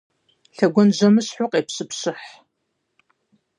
Лъэгуажьэмыщхьэу 0.55 1.51
къепщэпщыхь. 1.51 2.27